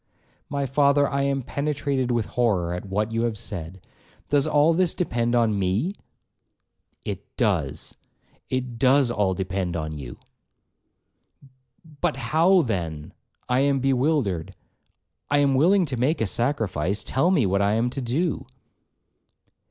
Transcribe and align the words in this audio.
'My 0.49 0.65
father, 0.65 1.07
I 1.07 1.21
am 1.21 1.43
penetrated 1.43 2.09
with 2.09 2.25
horror 2.25 2.73
at 2.73 2.87
what 2.89 3.11
you 3.11 3.21
have 3.21 3.37
said,—does 3.37 4.47
all 4.47 4.73
this 4.73 4.95
depend 4.95 5.35
on 5.35 5.59
me?' 5.59 5.93
'It 7.05 7.23
does,—it 7.37 8.79
does 8.79 9.11
all 9.11 9.35
depend 9.35 9.75
on 9.77 9.95
you.' 9.99 10.17
'But 11.85 12.17
how, 12.17 12.63
then,—I 12.63 13.59
am 13.59 13.79
bewildered,—I 13.79 15.37
am 15.37 15.53
willing 15.53 15.85
to 15.85 15.97
make 15.97 16.19
a 16.19 16.25
sacrifice,—tell 16.25 17.29
me 17.29 17.45
what 17.45 17.61
I 17.61 17.73
am 17.75 17.91
to 17.91 18.01
do.' 18.01 18.47